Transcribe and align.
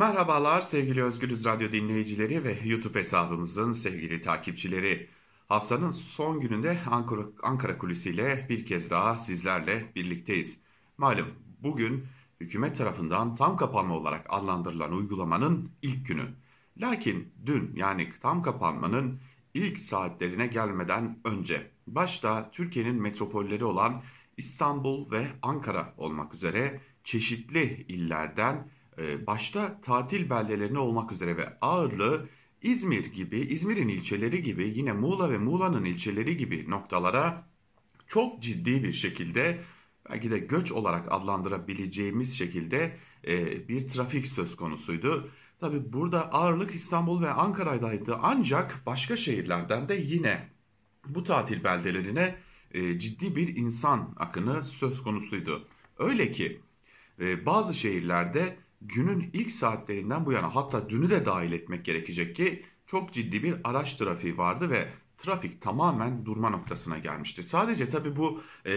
Merhabalar 0.00 0.60
sevgili 0.60 1.02
Özgürüz 1.02 1.44
Radyo 1.44 1.72
dinleyicileri 1.72 2.44
ve 2.44 2.58
YouTube 2.64 2.98
hesabımızın 2.98 3.72
sevgili 3.72 4.22
takipçileri. 4.22 5.08
Haftanın 5.48 5.90
son 5.90 6.40
gününde 6.40 6.78
Ankara, 6.90 7.22
Ankara 7.42 7.78
kulisiyle 7.78 8.46
bir 8.48 8.66
kez 8.66 8.90
daha 8.90 9.16
sizlerle 9.16 9.92
birlikteyiz. 9.96 10.60
Malum 10.98 11.28
bugün 11.62 12.06
hükümet 12.40 12.76
tarafından 12.76 13.34
tam 13.34 13.56
kapanma 13.56 13.94
olarak 13.94 14.26
adlandırılan 14.28 14.92
uygulamanın 14.92 15.70
ilk 15.82 16.06
günü. 16.06 16.26
Lakin 16.76 17.32
dün 17.46 17.72
yani 17.76 18.12
tam 18.22 18.42
kapanmanın 18.42 19.20
ilk 19.54 19.78
saatlerine 19.78 20.46
gelmeden 20.46 21.18
önce 21.24 21.70
başta 21.86 22.50
Türkiye'nin 22.50 23.02
metropolleri 23.02 23.64
olan 23.64 24.02
İstanbul 24.36 25.10
ve 25.10 25.26
Ankara 25.42 25.94
olmak 25.96 26.34
üzere 26.34 26.80
çeşitli 27.04 27.84
illerden 27.88 28.68
başta 29.26 29.80
tatil 29.80 30.30
beldelerine 30.30 30.78
olmak 30.78 31.12
üzere 31.12 31.36
ve 31.36 31.58
ağırlığı 31.60 32.28
İzmir 32.62 33.04
gibi, 33.04 33.38
İzmir'in 33.38 33.88
ilçeleri 33.88 34.42
gibi 34.42 34.72
yine 34.76 34.92
Muğla 34.92 35.30
ve 35.30 35.38
Muğla'nın 35.38 35.84
ilçeleri 35.84 36.36
gibi 36.36 36.70
noktalara 36.70 37.46
çok 38.06 38.42
ciddi 38.42 38.82
bir 38.82 38.92
şekilde 38.92 39.60
belki 40.10 40.30
de 40.30 40.38
göç 40.38 40.72
olarak 40.72 41.12
adlandırabileceğimiz 41.12 42.38
şekilde 42.38 42.96
e, 43.26 43.68
bir 43.68 43.88
trafik 43.88 44.26
söz 44.26 44.56
konusuydu. 44.56 45.30
Tabi 45.60 45.92
burada 45.92 46.32
ağırlık 46.32 46.74
İstanbul 46.74 47.22
ve 47.22 47.30
Ankara'daydı 47.30 48.18
ancak 48.22 48.82
başka 48.86 49.16
şehirlerden 49.16 49.88
de 49.88 49.94
yine 49.94 50.48
bu 51.06 51.24
tatil 51.24 51.64
beldelerine 51.64 52.36
e, 52.74 52.98
ciddi 52.98 53.36
bir 53.36 53.56
insan 53.56 54.14
akını 54.16 54.64
söz 54.64 55.02
konusuydu. 55.02 55.68
Öyle 55.98 56.32
ki 56.32 56.60
e, 57.20 57.46
bazı 57.46 57.74
şehirlerde 57.74 58.56
günün 58.80 59.30
ilk 59.32 59.50
saatlerinden 59.50 60.26
bu 60.26 60.32
yana 60.32 60.54
hatta 60.54 60.88
dünü 60.88 61.10
de 61.10 61.26
dahil 61.26 61.52
etmek 61.52 61.84
gerekecek 61.84 62.36
ki 62.36 62.62
çok 62.86 63.12
ciddi 63.12 63.42
bir 63.42 63.54
araç 63.64 63.94
trafiği 63.94 64.38
vardı 64.38 64.70
ve 64.70 64.88
trafik 65.18 65.62
tamamen 65.62 66.24
durma 66.24 66.50
noktasına 66.50 66.98
gelmişti. 66.98 67.42
Sadece 67.42 67.88
tabii 67.88 68.16
bu 68.16 68.42
e, 68.66 68.72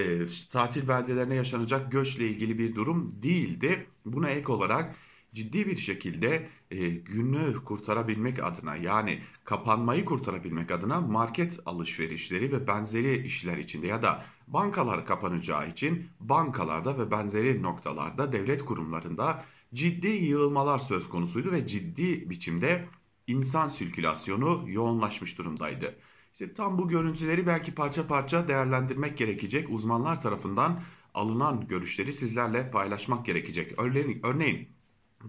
tatil 0.52 0.88
beldelerine 0.88 1.36
yaşanacak 1.36 1.92
göçle 1.92 2.28
ilgili 2.28 2.60
bir 2.60 2.76
durum 2.76 3.24
değildi. 3.24 3.88
Buna 4.06 4.30
ek 4.30 4.52
olarak 4.52 4.96
ciddi 5.34 5.68
bir 5.68 5.78
şekilde 5.78 6.50
e, 6.72 6.90
günü 6.90 7.64
kurtarabilmek 7.66 8.44
adına 8.44 8.76
yani 8.76 9.20
kapanmayı 9.44 10.06
kurtarabilmek 10.06 10.72
adına 10.72 11.02
market 11.02 11.60
alışverişleri 11.66 12.52
ve 12.52 12.68
benzeri 12.68 13.28
işler 13.28 13.58
içinde 13.58 13.88
ya 13.88 14.02
da 14.02 14.24
bankalar 14.48 15.06
kapanacağı 15.06 15.70
için 15.70 16.08
bankalarda 16.20 16.98
ve 17.00 17.12
benzeri 17.12 17.62
noktalarda 17.62 18.32
devlet 18.32 18.66
kurumlarında 18.66 19.44
ciddi 19.74 20.08
yığılmalar 20.08 20.80
söz 20.80 21.10
konusuydu 21.10 21.52
ve 21.52 21.68
ciddi 21.68 22.30
biçimde 22.30 22.90
insan 23.28 23.68
sirkülasyonu 23.68 24.64
yoğunlaşmış 24.68 25.38
durumdaydı. 25.38 25.96
İşte 26.32 26.54
tam 26.54 26.78
bu 26.78 26.88
görüntüleri 26.88 27.48
belki 27.48 27.76
parça 27.76 28.08
parça 28.08 28.48
değerlendirmek 28.48 29.18
gerekecek. 29.18 29.70
Uzmanlar 29.70 30.22
tarafından 30.22 30.80
alınan 31.14 31.68
görüşleri 31.68 32.14
sizlerle 32.14 32.72
paylaşmak 32.72 33.26
gerekecek. 33.26 33.80
Örneğin, 33.80 34.20
örneğin 34.24 34.70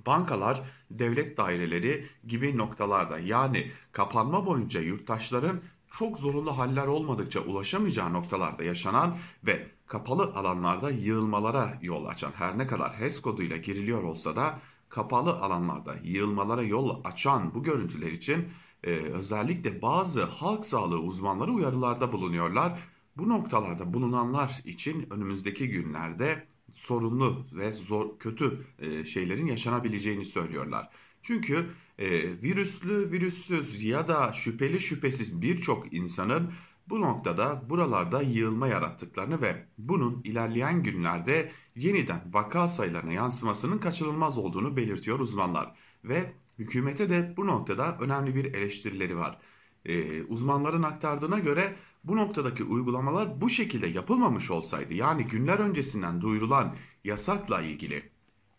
bankalar, 0.06 0.62
devlet 0.90 1.36
daireleri 1.36 2.06
gibi 2.26 2.56
noktalarda 2.56 3.18
yani 3.18 3.70
kapanma 3.92 4.46
boyunca 4.46 4.80
yurttaşların 4.80 5.60
çok 5.98 6.18
zorunlu 6.18 6.58
haller 6.58 6.86
olmadıkça 6.86 7.40
ulaşamayacağı 7.40 8.12
noktalarda 8.12 8.64
yaşanan 8.64 9.16
ve 9.46 9.66
kapalı 9.86 10.22
alanlarda 10.34 10.90
yığılmalara 10.90 11.78
yol 11.82 12.06
açan 12.06 12.32
her 12.36 12.58
ne 12.58 12.66
kadar 12.66 13.00
HES 13.00 13.20
koduyla 13.20 13.56
giriliyor 13.56 14.02
olsa 14.02 14.36
da 14.36 14.60
kapalı 14.88 15.40
alanlarda 15.40 15.96
yığılmalara 16.02 16.62
yol 16.62 17.00
açan 17.04 17.54
bu 17.54 17.62
görüntüler 17.62 18.12
için 18.12 18.48
e, 18.84 18.90
özellikle 18.90 19.82
bazı 19.82 20.24
halk 20.24 20.66
sağlığı 20.66 21.00
uzmanları 21.00 21.52
uyarılarda 21.52 22.12
bulunuyorlar. 22.12 22.78
Bu 23.17 23.28
noktalarda 23.28 23.95
bulunanlar 23.95 24.62
için 24.64 25.06
önümüzdeki 25.11 25.68
günlerde 25.68 26.46
sorunlu 26.74 27.46
ve 27.52 27.72
zor 27.72 28.18
kötü 28.18 28.66
e, 28.78 29.05
şeylerin 29.05 29.46
yaşanabileceğini 29.46 30.24
söylüyorlar. 30.24 30.89
Çünkü 31.22 31.66
e, 31.98 32.08
virüslü 32.42 33.11
virüssüz 33.12 33.84
ya 33.84 34.08
da 34.08 34.33
şüpheli 34.33 34.80
şüphesiz 34.80 35.42
birçok 35.42 35.92
insanın 35.92 36.52
bu 36.89 37.00
noktada 37.00 37.62
buralarda 37.70 38.22
yığılma 38.22 38.68
yarattıklarını 38.68 39.40
ve 39.40 39.67
bunun 39.78 40.20
ilerleyen 40.24 40.83
günlerde 40.83 41.52
yeniden 41.77 42.20
vaka 42.33 42.68
sayılarına 42.68 43.12
yansımasının 43.12 43.78
kaçınılmaz 43.78 44.39
olduğunu 44.39 44.77
belirtiyor 44.77 45.20
uzmanlar. 45.20 45.74
Ve 46.05 46.33
hükümete 46.58 47.11
de 47.11 47.34
bu 47.36 47.46
noktada 47.46 47.98
önemli 48.00 48.34
bir 48.34 48.45
eleştirileri 48.45 49.17
var. 49.17 49.39
Ee, 49.84 50.22
uzmanların 50.22 50.83
aktardığına 50.83 51.39
göre 51.39 51.77
bu 52.05 52.17
noktadaki 52.17 52.64
uygulamalar 52.64 53.40
bu 53.40 53.51
şekilde 53.51 53.86
yapılmamış 53.86 54.51
olsaydı 54.51 54.95
yani 54.95 55.24
günler 55.24 55.58
öncesinden 55.58 56.20
duyurulan 56.20 56.77
yasakla 57.05 57.61
ilgili 57.61 58.02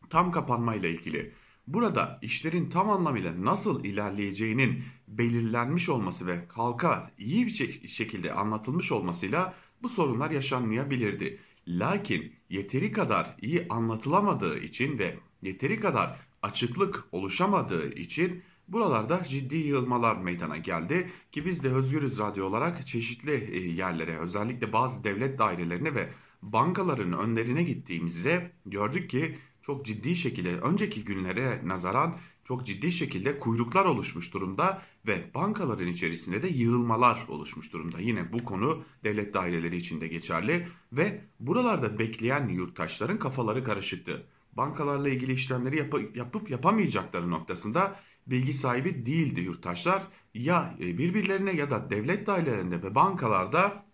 tam 0.10 0.32
kapanmayla 0.32 0.90
ilgili 0.90 1.32
Burada 1.68 2.20
işlerin 2.22 2.70
tam 2.70 2.90
anlamıyla 2.90 3.46
nasıl 3.46 3.84
ilerleyeceğinin 3.84 4.84
belirlenmiş 5.08 5.90
olması 5.90 6.28
ve 6.28 6.46
halka 6.48 7.12
iyi 7.18 7.46
bir 7.46 7.88
şekilde 7.88 8.34
anlatılmış 8.34 8.92
olmasıyla 8.92 9.54
bu 9.84 9.90
sorunlar 9.90 10.32
yaşanmayabilirdi. 10.32 11.40
Lakin 11.68 12.34
yeteri 12.50 12.92
kadar 12.92 13.36
iyi 13.42 13.66
anlatılamadığı 13.70 14.60
için 14.60 15.00
ve 15.00 15.18
yeteri 15.42 15.80
kadar 15.80 16.20
açıklık 16.42 17.04
oluşamadığı 17.12 17.94
için 17.94 18.44
buralarda 18.68 19.24
ciddi 19.30 19.56
yığılmalar 19.56 20.16
meydana 20.16 20.58
geldi 20.58 21.10
ki 21.32 21.46
biz 21.46 21.64
de 21.64 21.70
Özgürüz 21.70 22.20
Radyo 22.20 22.46
olarak 22.46 22.88
çeşitli 22.88 23.50
e, 23.52 23.60
yerlere 23.60 24.18
özellikle 24.18 24.74
bazı 24.74 25.04
devlet 25.04 25.40
dairelerine 25.40 25.96
ve 25.96 26.10
bankaların 26.42 27.14
önlerine 27.14 27.64
gittiğimizde 27.64 28.52
gördük 28.66 29.10
ki 29.10 29.38
çok 29.66 29.86
ciddi 29.86 30.16
şekilde 30.16 30.58
önceki 30.58 31.04
günlere 31.04 31.62
nazaran 31.64 32.18
çok 32.44 32.66
ciddi 32.66 32.92
şekilde 32.92 33.40
kuyruklar 33.40 33.86
oluşmuş 33.86 34.34
durumda 34.34 34.82
ve 35.08 35.34
bankaların 35.36 35.88
içerisinde 35.88 36.44
de 36.44 36.48
yığılmalar 36.48 37.26
oluşmuş 37.28 37.74
durumda. 37.74 38.00
Yine 38.00 38.34
bu 38.34 38.44
konu 38.44 38.84
devlet 39.04 39.34
daireleri 39.34 39.78
içinde 39.78 40.08
geçerli 40.08 40.68
ve 40.94 41.22
buralarda 41.40 42.00
bekleyen 42.00 42.48
yurttaşların 42.48 43.20
kafaları 43.20 43.64
karışıktı. 43.64 44.28
Bankalarla 44.54 45.10
ilgili 45.10 45.34
işlemleri 45.34 45.78
yap 45.78 45.94
yapıp 46.16 46.50
yapamayacakları 46.50 47.32
noktasında 47.32 48.00
bilgi 48.28 48.54
sahibi 48.54 49.06
değildi 49.06 49.42
yurttaşlar. 49.42 50.04
Ya 50.34 50.76
e, 50.80 50.98
birbirlerine 50.98 51.52
ya 51.52 51.72
da 51.72 51.90
devlet 51.90 52.28
dairelerinde 52.28 52.84
ve 52.84 52.96
bankalarda 52.96 53.86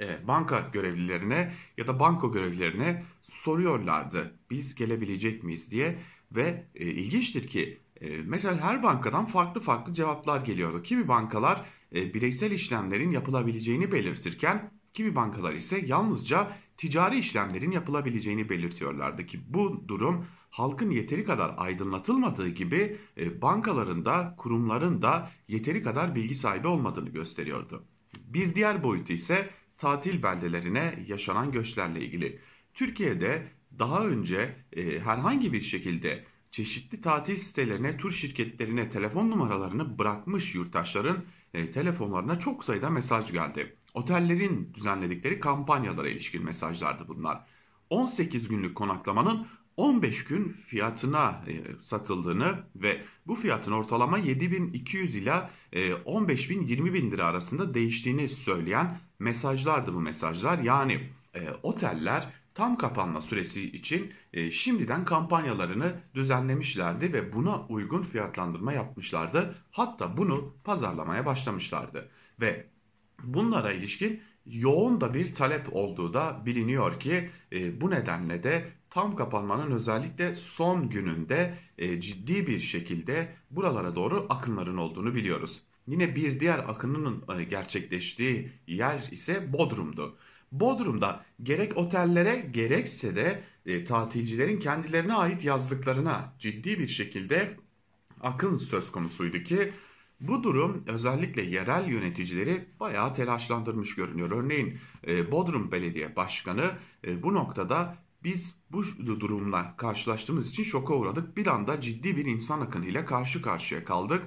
e, 0.00 0.28
banka 0.28 0.70
görevlilerine 0.72 1.54
ya 1.76 1.86
da 1.86 2.00
banko 2.00 2.32
görevlilerine 2.32 3.04
soruyorlardı. 3.22 4.34
Biz 4.50 4.74
gelebilecek 4.74 5.44
miyiz 5.44 5.70
diye 5.70 5.98
ve 6.32 6.64
e, 6.74 6.84
ilginçtir 6.84 7.48
ki 7.48 7.78
e, 8.00 8.16
mesela 8.24 8.60
her 8.60 8.82
bankadan 8.82 9.26
farklı 9.26 9.60
farklı 9.60 9.94
cevaplar 9.94 10.40
geliyordu. 10.40 10.82
Kimi 10.82 11.08
bankalar 11.08 11.64
e, 11.94 12.14
bireysel 12.14 12.50
işlemlerin 12.50 13.10
yapılabileceğini 13.10 13.92
belirtirken 13.92 14.70
kimi 14.92 15.14
bankalar 15.14 15.54
ise 15.54 15.84
yalnızca 15.86 16.56
ticari 16.76 17.18
işlemlerin 17.18 17.70
yapılabileceğini 17.70 18.48
belirtiyorlardı 18.48 19.26
ki 19.26 19.40
bu 19.48 19.88
durum 19.88 20.26
halkın 20.50 20.90
yeteri 20.90 21.24
kadar 21.24 21.54
aydınlatılmadığı 21.56 22.48
gibi 22.48 22.96
bankaların 23.42 24.04
da 24.04 24.34
kurumların 24.38 25.02
da 25.02 25.30
yeteri 25.48 25.82
kadar 25.82 26.14
bilgi 26.14 26.34
sahibi 26.34 26.66
olmadığını 26.66 27.08
gösteriyordu. 27.08 27.84
Bir 28.26 28.54
diğer 28.54 28.82
boyutu 28.82 29.12
ise 29.12 29.50
tatil 29.78 30.22
beldelerine 30.22 31.04
yaşanan 31.08 31.52
göçlerle 31.52 32.00
ilgili. 32.00 32.40
Türkiye'de 32.74 33.48
daha 33.78 34.06
önce 34.06 34.56
e, 34.72 35.00
herhangi 35.00 35.52
bir 35.52 35.60
şekilde 35.60 36.24
çeşitli 36.50 37.00
tatil 37.00 37.36
sitelerine, 37.36 37.96
tur 37.96 38.10
şirketlerine 38.10 38.90
telefon 38.90 39.30
numaralarını 39.30 39.98
bırakmış 39.98 40.54
yurttaşların 40.54 41.24
e, 41.54 41.72
telefonlarına 41.72 42.38
çok 42.38 42.64
sayıda 42.64 42.90
mesaj 42.90 43.32
geldi. 43.32 43.76
Otellerin 43.94 44.70
düzenledikleri 44.74 45.40
kampanyalara 45.40 46.08
ilişkin 46.08 46.44
mesajlardı 46.44 47.08
bunlar. 47.08 47.44
18 47.90 48.48
günlük 48.48 48.74
konaklamanın 48.74 49.46
15 49.76 50.24
gün 50.24 50.48
fiyatına 50.48 51.44
e, 51.48 51.82
satıldığını 51.82 52.64
ve 52.76 53.02
bu 53.26 53.34
fiyatın 53.34 53.72
ortalama 53.72 54.18
7200 54.18 55.14
ila 55.14 55.50
e, 55.72 55.94
15000 56.04 56.66
20000 56.66 57.10
lira 57.10 57.26
arasında 57.26 57.74
değiştiğini 57.74 58.28
söyleyen 58.28 58.98
mesajlardı 59.18 59.94
bu 59.94 60.00
mesajlar. 60.00 60.58
Yani 60.58 61.00
e, 61.34 61.40
oteller 61.62 62.26
tam 62.54 62.78
kapanma 62.78 63.20
süresi 63.20 63.62
için 63.62 64.12
e, 64.32 64.50
şimdiden 64.50 65.04
kampanyalarını 65.04 65.92
düzenlemişlerdi 66.14 67.12
ve 67.12 67.32
buna 67.32 67.66
uygun 67.68 68.02
fiyatlandırma 68.02 68.72
yapmışlardı. 68.72 69.54
Hatta 69.70 70.16
bunu 70.16 70.54
pazarlamaya 70.64 71.26
başlamışlardı 71.26 72.08
ve 72.40 72.66
bunlara 73.22 73.72
ilişkin 73.72 74.22
yoğun 74.46 75.00
da 75.00 75.14
bir 75.14 75.34
talep 75.34 75.76
olduğu 75.76 76.14
da 76.14 76.42
biliniyor 76.46 77.00
ki 77.00 77.30
e, 77.52 77.80
bu 77.80 77.90
nedenle 77.90 78.42
de 78.42 78.68
tam 78.90 79.16
kapanmanın 79.16 79.70
özellikle 79.70 80.34
son 80.34 80.90
gününde 80.90 81.58
e, 81.78 82.00
ciddi 82.00 82.46
bir 82.46 82.60
şekilde 82.60 83.36
buralara 83.50 83.96
doğru 83.96 84.26
akınların 84.28 84.76
olduğunu 84.76 85.14
biliyoruz. 85.14 85.62
Yine 85.88 86.16
bir 86.16 86.40
diğer 86.40 86.58
akının 86.58 87.24
e, 87.38 87.44
gerçekleştiği 87.44 88.52
yer 88.66 89.08
ise 89.10 89.52
Bodrum'du. 89.52 90.16
Bodrum'da 90.52 91.24
gerek 91.42 91.76
otellere 91.76 92.36
gerekse 92.50 93.16
de 93.16 93.42
e, 93.66 93.84
tatilcilerin 93.84 94.60
kendilerine 94.60 95.14
ait 95.14 95.44
yazlıklarına 95.44 96.34
ciddi 96.38 96.78
bir 96.78 96.88
şekilde 96.88 97.56
akın 98.20 98.58
söz 98.58 98.92
konusuydu 98.92 99.38
ki 99.38 99.72
bu 100.20 100.42
durum 100.42 100.84
özellikle 100.86 101.42
yerel 101.42 101.88
yöneticileri 101.88 102.64
bayağı 102.80 103.14
telaşlandırmış 103.14 103.94
görünüyor. 103.94 104.30
Örneğin 104.30 104.78
e, 105.06 105.32
Bodrum 105.32 105.72
Belediye 105.72 106.16
Başkanı 106.16 106.70
e, 107.06 107.22
bu 107.22 107.34
noktada 107.34 107.96
biz 108.24 108.56
bu 108.70 108.82
durumla 109.20 109.76
karşılaştığımız 109.76 110.50
için 110.50 110.64
şoka 110.64 110.94
uğradık. 110.94 111.36
Bir 111.36 111.46
anda 111.46 111.80
ciddi 111.80 112.16
bir 112.16 112.24
insan 112.24 112.60
akınıyla 112.60 113.06
karşı 113.06 113.42
karşıya 113.42 113.84
kaldık 113.84 114.22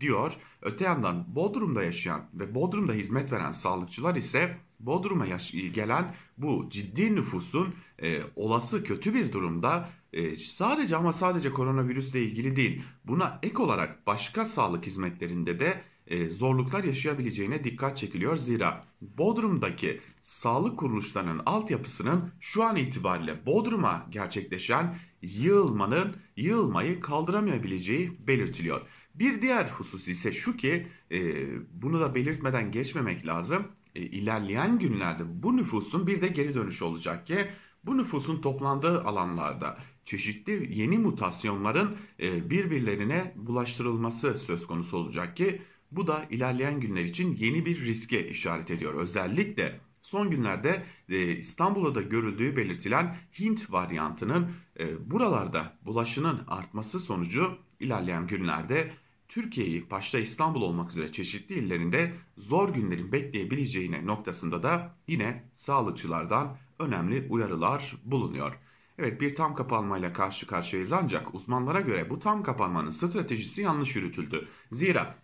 diyor. 0.00 0.32
Öte 0.62 0.84
yandan 0.84 1.24
Bodrum'da 1.34 1.82
yaşayan 1.82 2.22
ve 2.34 2.54
Bodrum'da 2.54 2.92
hizmet 2.92 3.32
veren 3.32 3.52
sağlıkçılar 3.52 4.16
ise 4.16 4.56
Bodrum'a 4.80 5.26
gelen 5.74 6.14
bu 6.38 6.66
ciddi 6.70 7.14
nüfusun 7.14 7.74
e, 8.02 8.20
olası 8.36 8.84
kötü 8.84 9.14
bir 9.14 9.32
durumda 9.32 9.88
e, 10.12 10.36
sadece 10.36 10.96
ama 10.96 11.12
sadece 11.12 11.50
koronavirüsle 11.50 12.22
ilgili 12.22 12.56
değil 12.56 12.82
buna 13.04 13.38
ek 13.42 13.62
olarak 13.62 14.06
başka 14.06 14.44
sağlık 14.44 14.86
hizmetlerinde 14.86 15.60
de 15.60 15.82
e, 16.06 16.28
zorluklar 16.28 16.84
yaşayabileceğine 16.84 17.64
dikkat 17.64 17.96
çekiliyor. 17.96 18.36
Zira 18.36 18.84
Bodrum'daki 19.00 20.00
sağlık 20.22 20.78
kuruluşlarının 20.78 21.42
altyapısının 21.46 22.32
şu 22.40 22.64
an 22.64 22.76
itibariyle 22.76 23.46
Bodrum'a 23.46 24.06
gerçekleşen 24.10 24.98
yığılmanın 25.22 26.16
yığılmayı 26.36 27.00
kaldıramayabileceği 27.00 28.26
belirtiliyor. 28.26 28.80
Bir 29.18 29.42
diğer 29.42 29.68
husus 29.68 30.08
ise 30.08 30.32
şu 30.32 30.56
ki 30.56 30.86
e, 31.12 31.46
bunu 31.82 32.00
da 32.00 32.14
belirtmeden 32.14 32.72
geçmemek 32.72 33.26
lazım. 33.26 33.66
E, 33.94 34.02
ilerleyen 34.02 34.78
günlerde 34.78 35.22
bu 35.42 35.56
nüfusun 35.56 36.06
bir 36.06 36.20
de 36.20 36.28
geri 36.28 36.54
dönüşü 36.54 36.84
olacak 36.84 37.26
ki 37.26 37.46
bu 37.84 37.98
nüfusun 37.98 38.40
toplandığı 38.40 39.04
alanlarda 39.04 39.78
çeşitli 40.04 40.78
yeni 40.78 40.98
mutasyonların 40.98 41.96
e, 42.20 42.50
birbirlerine 42.50 43.34
bulaştırılması 43.36 44.38
söz 44.38 44.66
konusu 44.66 44.96
olacak 44.96 45.36
ki 45.36 45.62
bu 45.90 46.06
da 46.06 46.26
ilerleyen 46.30 46.80
günler 46.80 47.04
için 47.04 47.36
yeni 47.36 47.66
bir 47.66 47.80
riske 47.80 48.28
işaret 48.28 48.70
ediyor. 48.70 48.94
Özellikle 48.94 49.80
son 50.02 50.30
günlerde 50.30 50.82
e, 51.08 51.36
İstanbul'da 51.36 51.94
da 51.94 52.02
görüldüğü 52.02 52.56
belirtilen 52.56 53.16
Hint 53.38 53.72
varyantının 53.72 54.50
e, 54.80 55.10
buralarda 55.10 55.78
bulaşının 55.82 56.40
artması 56.48 57.00
sonucu 57.00 57.58
ilerleyen 57.80 58.26
günlerde 58.26 58.90
Türkiye'yi 59.28 59.90
başta 59.90 60.18
İstanbul 60.18 60.62
olmak 60.62 60.90
üzere 60.90 61.12
çeşitli 61.12 61.54
illerinde 61.54 62.12
zor 62.36 62.68
günlerin 62.68 63.12
bekleyebileceğine 63.12 64.06
noktasında 64.06 64.62
da 64.62 64.94
yine 65.08 65.44
sağlıkçılardan 65.54 66.56
önemli 66.78 67.26
uyarılar 67.30 67.96
bulunuyor. 68.04 68.58
Evet 68.98 69.20
bir 69.20 69.34
tam 69.34 69.54
kapanmayla 69.54 70.12
karşı 70.12 70.46
karşıyayız 70.46 70.92
ancak 70.92 71.34
uzmanlara 71.34 71.80
göre 71.80 72.10
bu 72.10 72.18
tam 72.18 72.42
kapanmanın 72.42 72.90
stratejisi 72.90 73.62
yanlış 73.62 73.96
yürütüldü. 73.96 74.48
Zira 74.72 75.14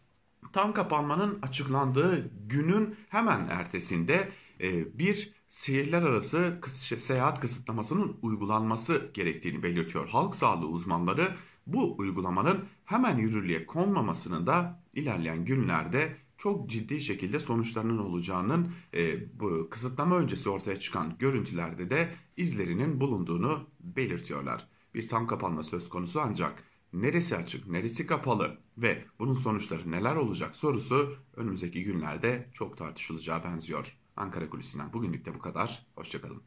tam 0.52 0.72
kapanmanın 0.72 1.38
açıklandığı 1.42 2.30
günün 2.48 2.96
hemen 3.08 3.46
ertesinde 3.50 4.28
e, 4.60 4.98
bir 4.98 5.32
şehirler 5.54 6.02
arası 6.02 6.60
seyahat 7.00 7.40
kısıtlamasının 7.40 8.16
uygulanması 8.22 9.10
gerektiğini 9.14 9.62
belirtiyor. 9.62 10.08
Halk 10.08 10.34
sağlığı 10.34 10.66
uzmanları 10.66 11.34
bu 11.66 11.94
uygulamanın 11.98 12.64
hemen 12.84 13.18
yürürlüğe 13.18 13.66
konmamasının 13.66 14.46
da 14.46 14.82
ilerleyen 14.94 15.44
günlerde 15.44 16.16
çok 16.38 16.70
ciddi 16.70 17.00
şekilde 17.00 17.40
sonuçlarının 17.40 17.98
olacağının 17.98 18.72
e, 18.94 19.16
bu 19.40 19.68
kısıtlama 19.70 20.16
öncesi 20.16 20.50
ortaya 20.50 20.80
çıkan 20.80 21.14
görüntülerde 21.18 21.90
de 21.90 22.14
izlerinin 22.36 23.00
bulunduğunu 23.00 23.66
belirtiyorlar. 23.80 24.68
Bir 24.94 25.08
tam 25.08 25.26
kapanma 25.26 25.62
söz 25.62 25.88
konusu 25.88 26.20
ancak 26.20 26.64
neresi 26.92 27.36
açık, 27.36 27.68
neresi 27.68 28.06
kapalı 28.06 28.58
ve 28.78 29.04
bunun 29.18 29.34
sonuçları 29.34 29.90
neler 29.90 30.16
olacak 30.16 30.56
sorusu 30.56 31.16
önümüzdeki 31.36 31.84
günlerde 31.84 32.50
çok 32.52 32.78
tartışılacağı 32.78 33.44
benziyor. 33.44 34.03
Ankara 34.16 34.50
Kulisi'nden 34.50 34.92
bugünlük 34.92 35.24
de 35.24 35.34
bu 35.34 35.38
kadar. 35.38 35.86
Hoşçakalın. 35.96 36.42